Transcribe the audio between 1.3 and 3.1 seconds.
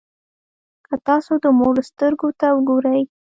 د مور سترګو ته وګورئ.